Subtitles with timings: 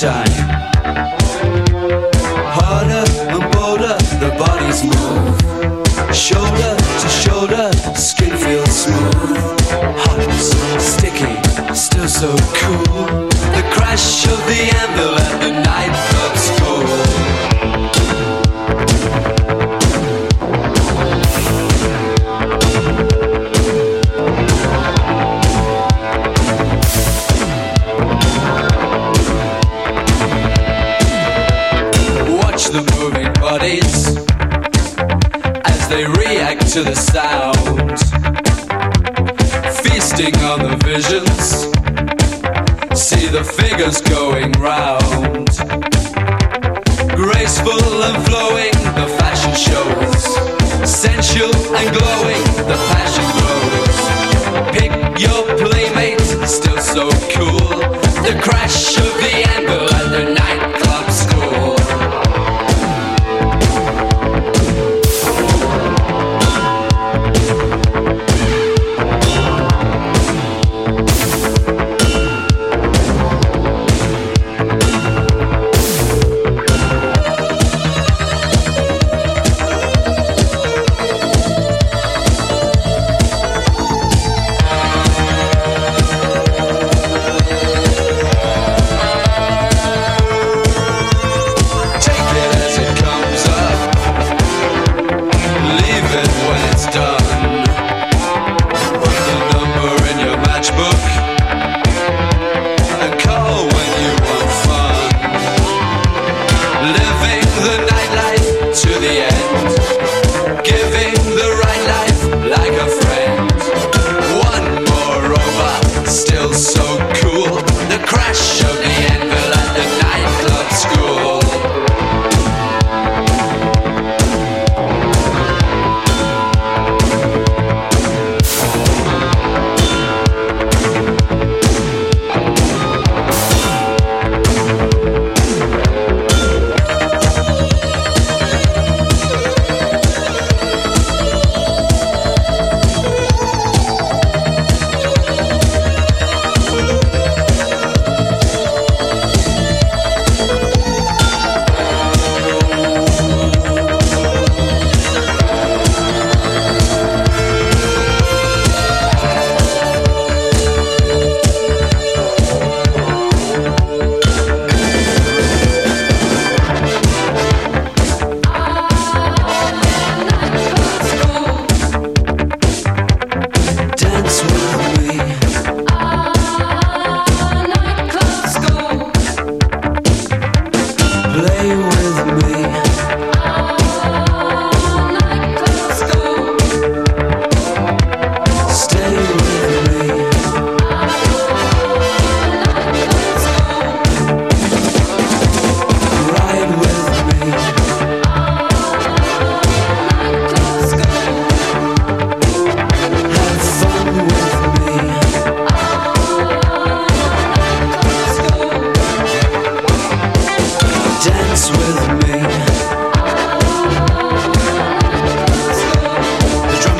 [0.00, 0.29] cracks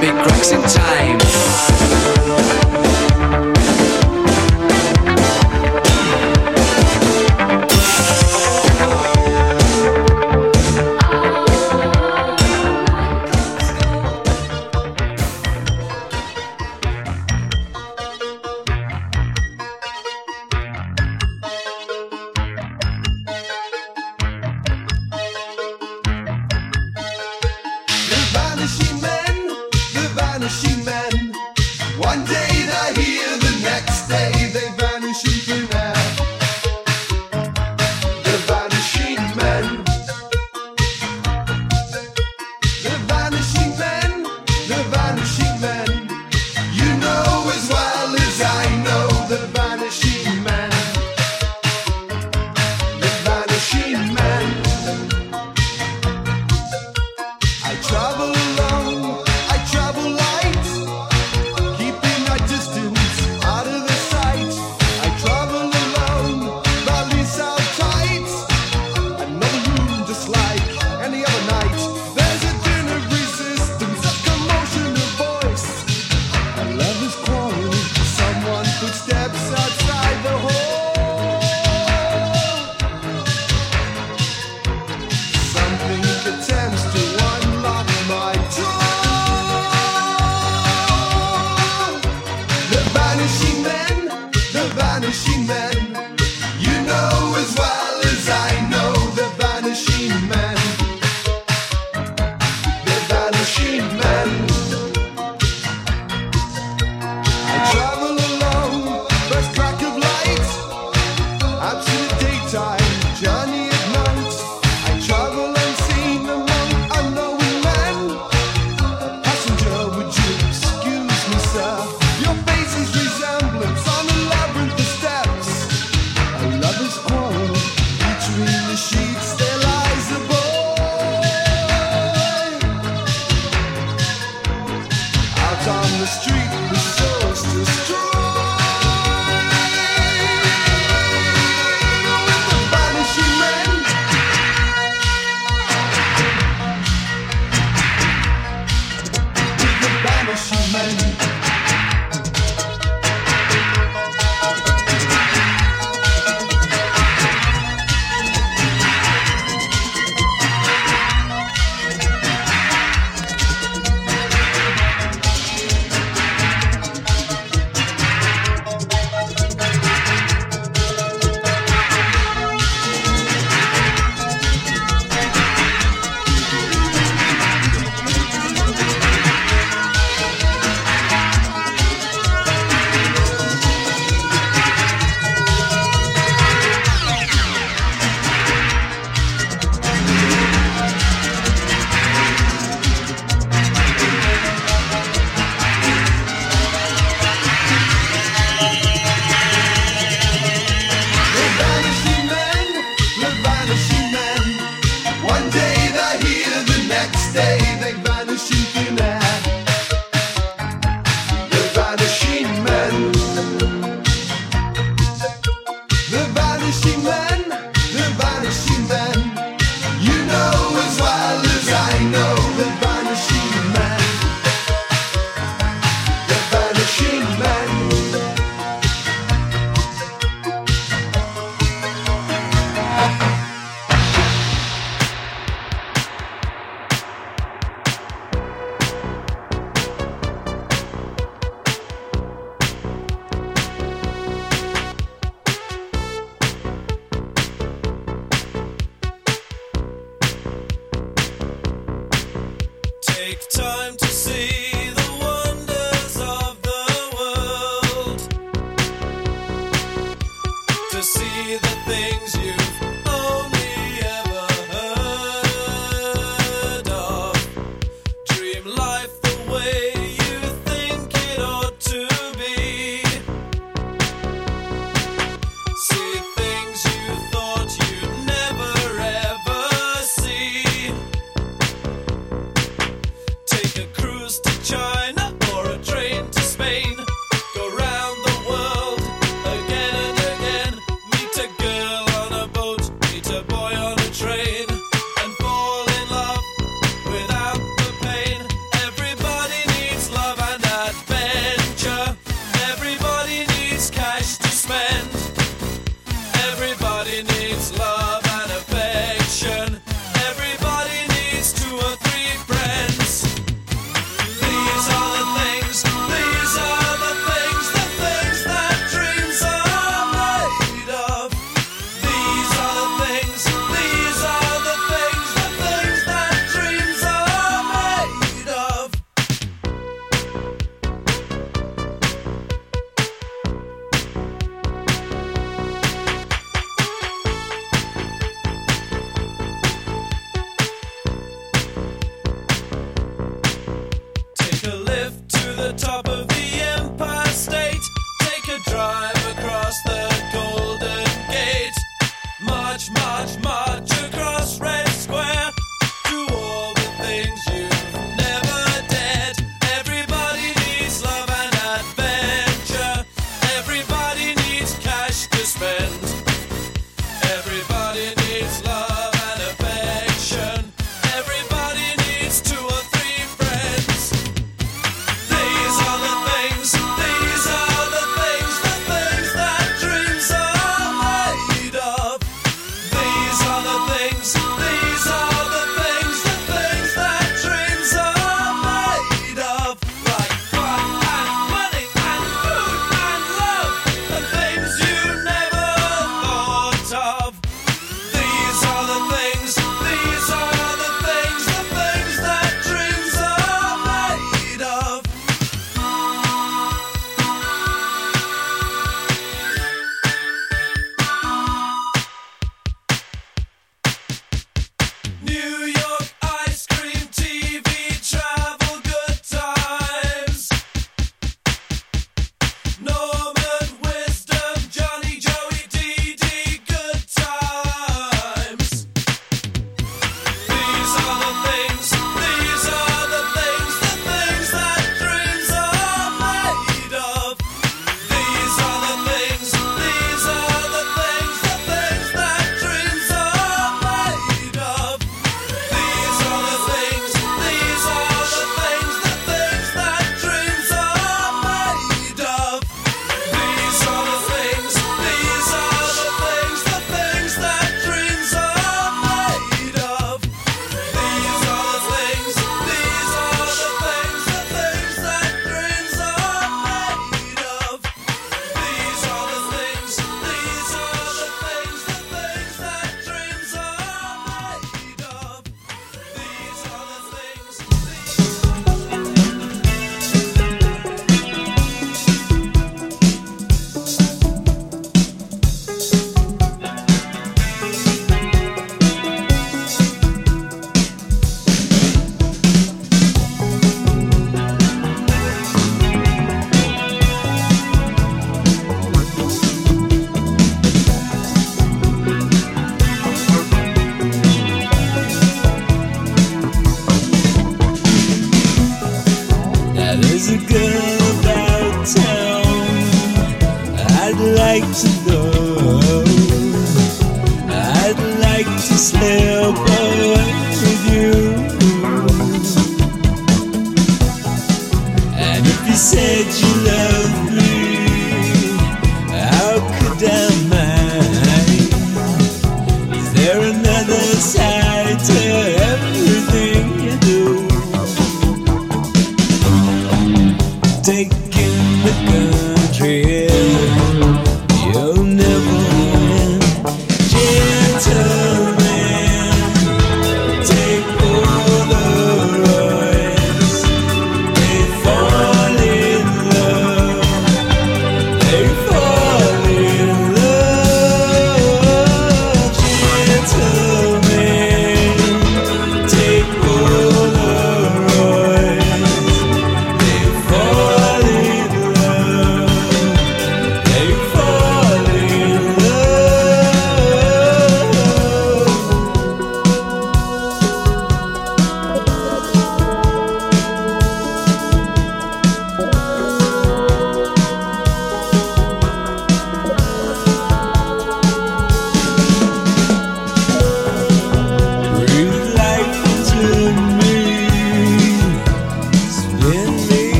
[0.00, 2.25] Beat cracks in time.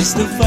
[0.00, 0.39] is the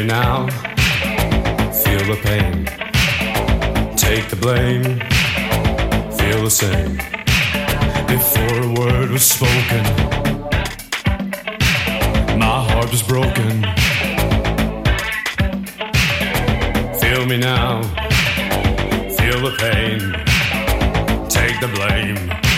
[0.00, 0.46] me now.
[1.82, 2.64] Feel the pain.
[3.96, 4.84] Take the blame.
[6.18, 6.96] Feel the same.
[8.06, 9.84] Before a word was spoken,
[12.38, 13.62] my heart was broken.
[17.00, 17.82] Feel me now.
[19.18, 19.98] Feel the pain.
[21.28, 22.49] Take the blame.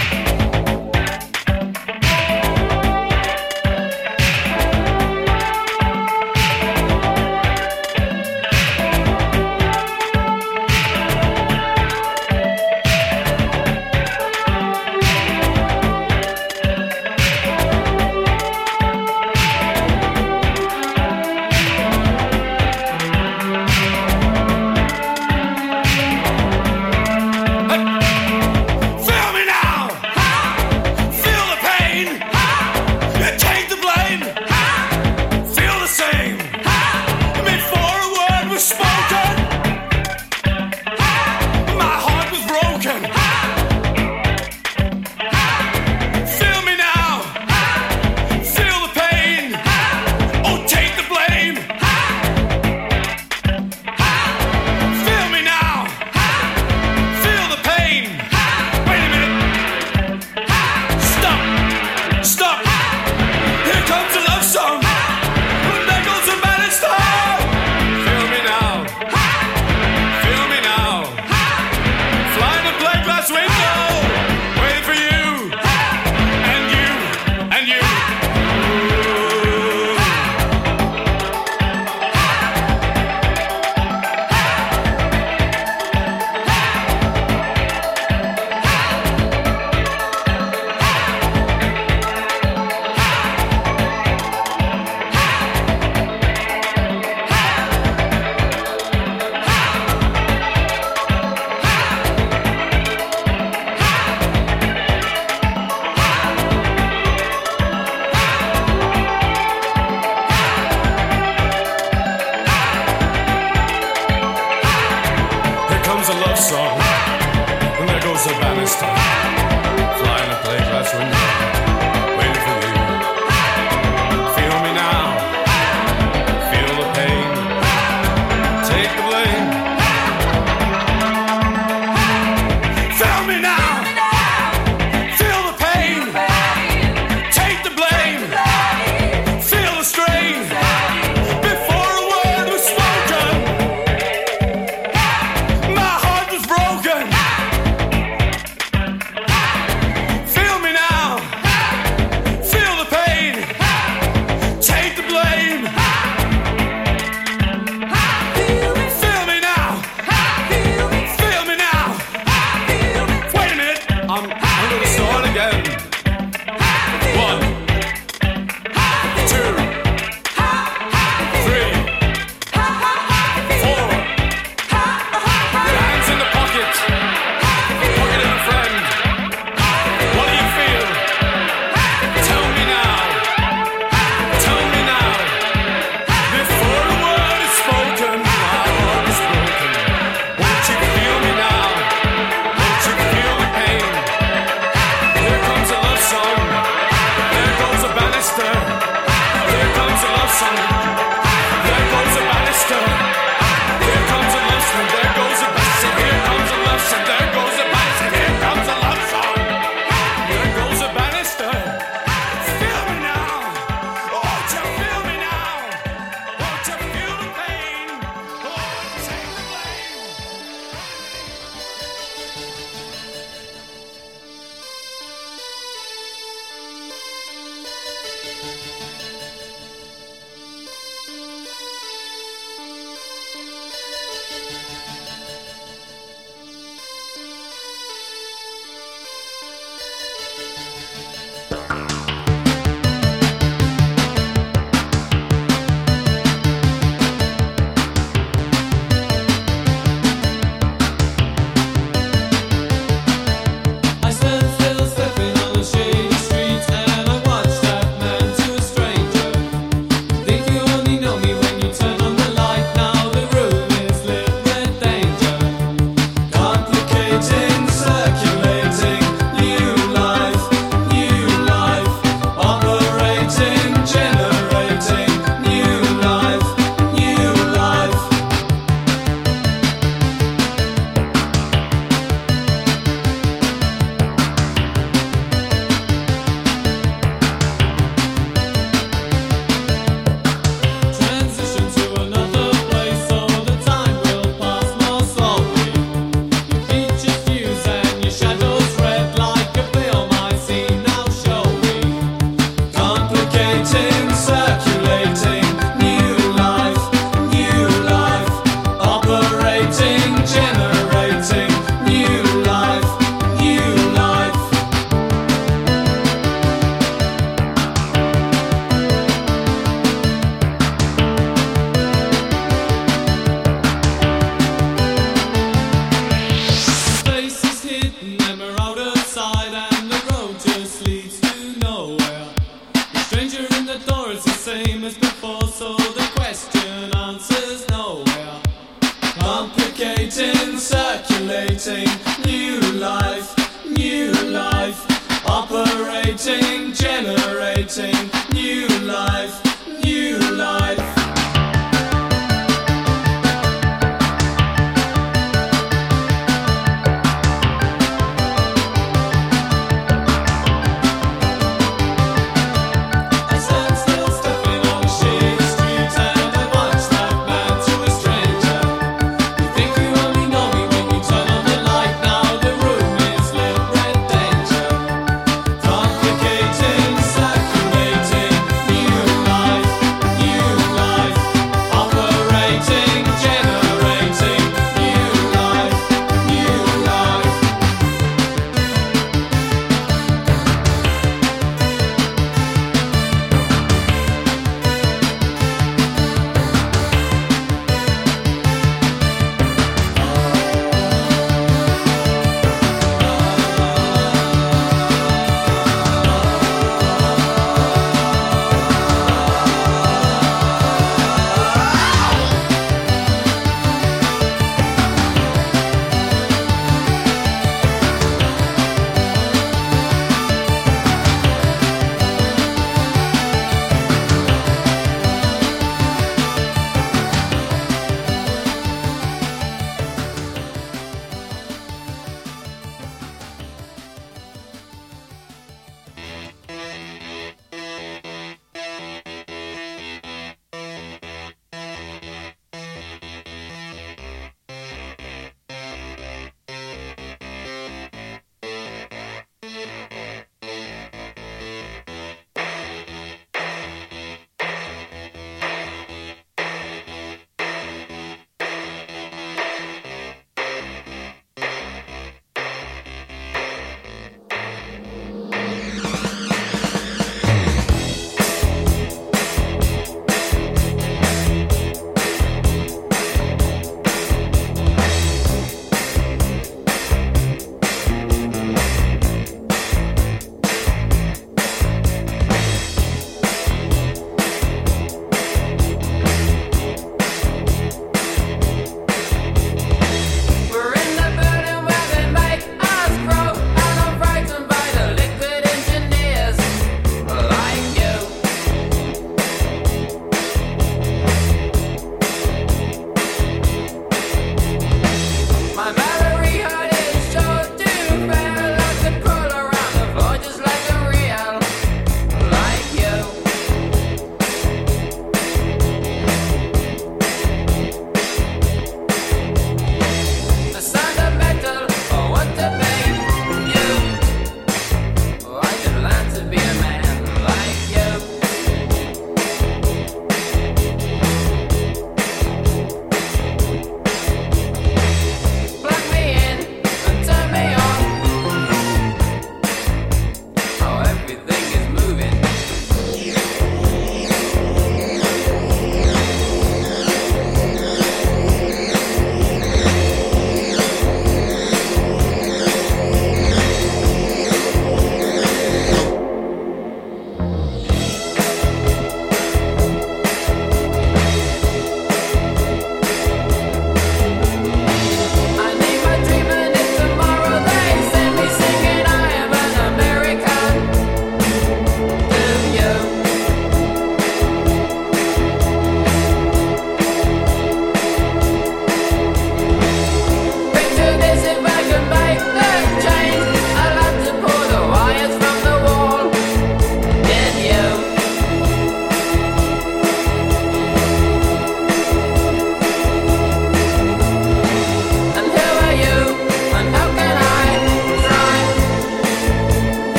[339.92, 341.88] circulating, circulating,
[342.24, 343.34] new life,
[343.66, 344.80] new life,
[345.28, 347.94] operating, generating,
[348.32, 349.51] new life.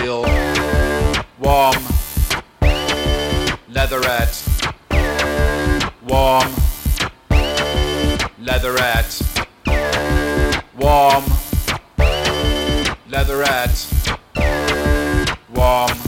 [0.00, 0.22] Wheel.
[1.38, 1.82] Warm,
[3.68, 4.42] leatherette.
[6.08, 6.50] Warm,
[8.38, 9.22] leatherette.
[10.78, 11.24] Warm,
[13.08, 13.86] leatherette.
[15.54, 16.05] Warm,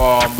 [0.00, 0.39] um,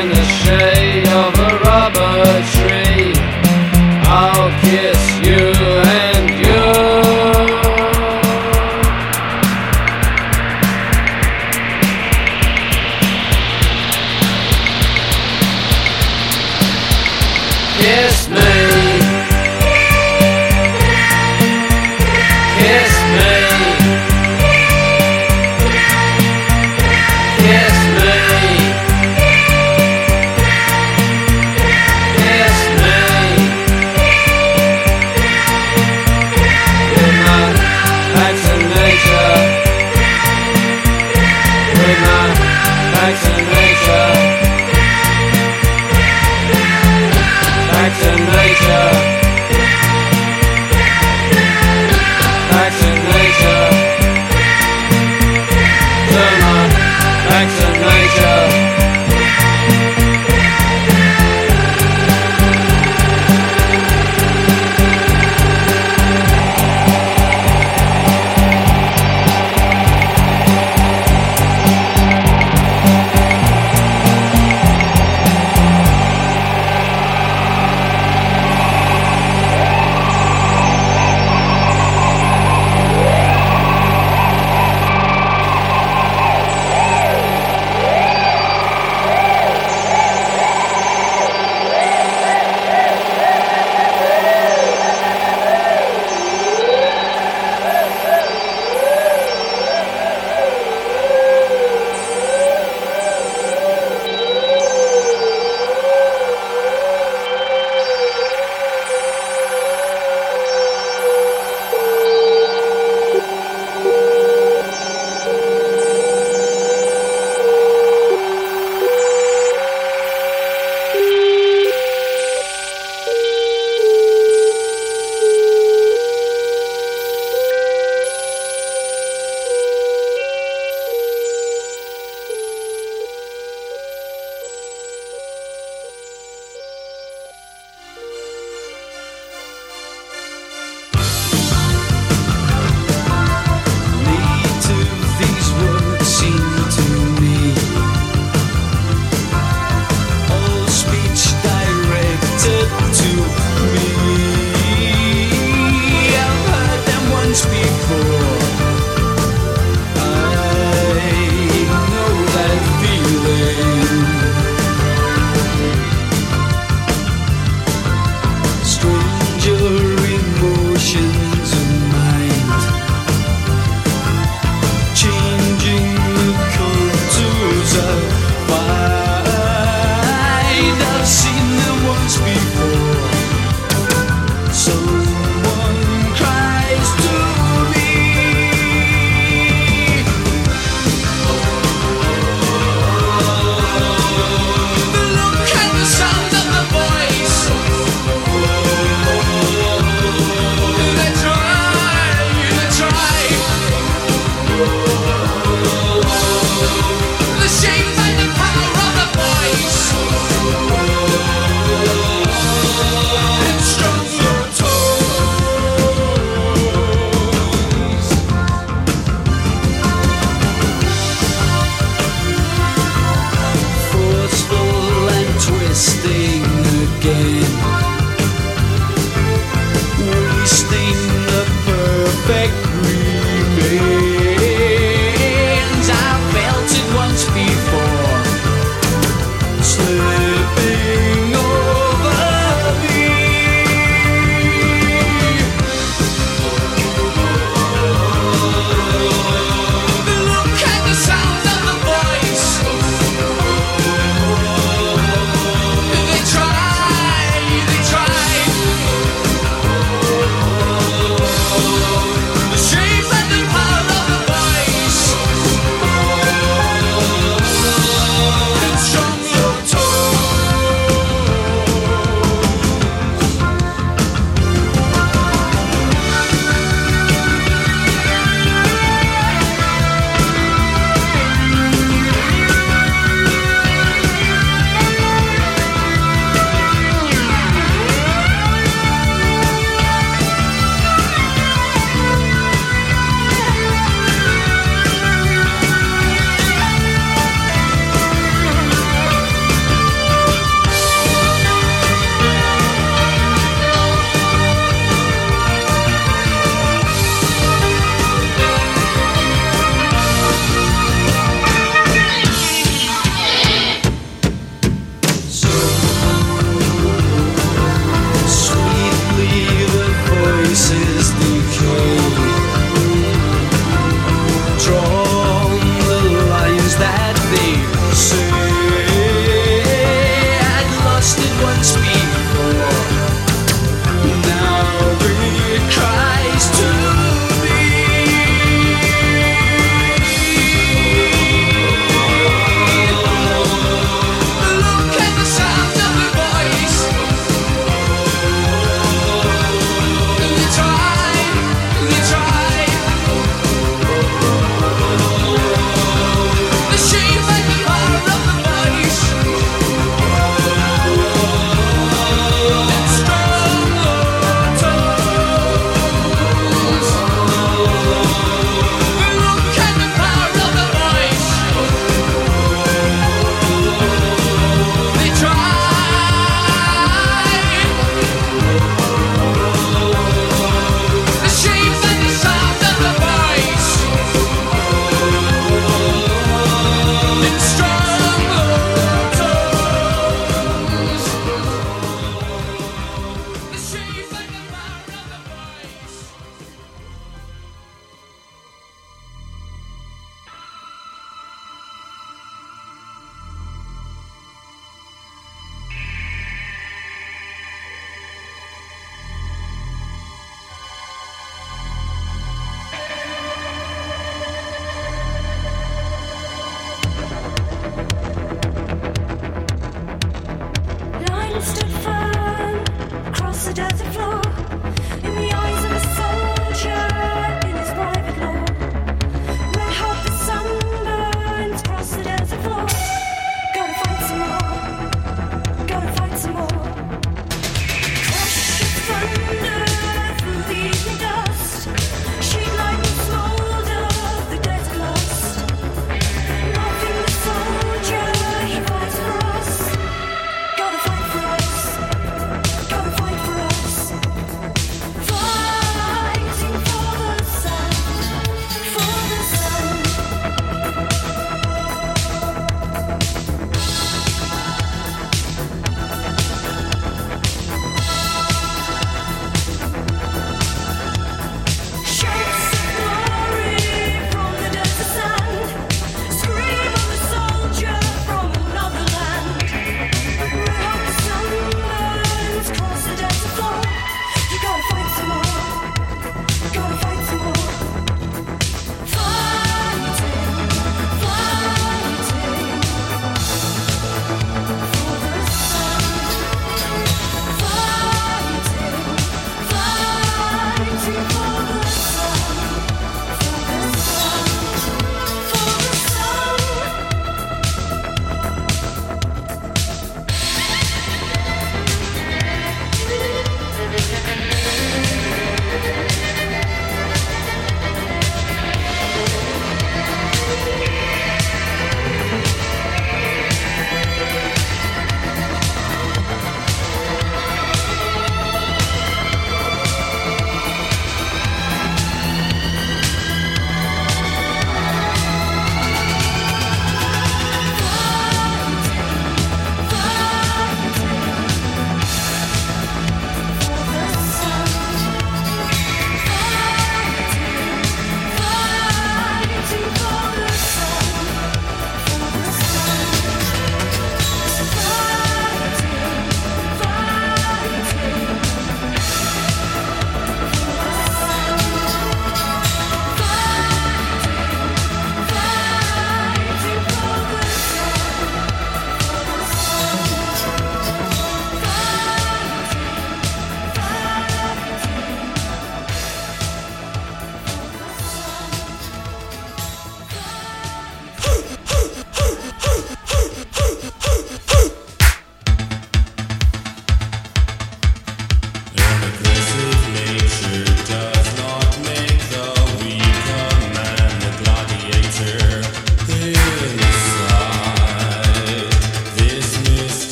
[230.11, 232.70] Wasting the perfect.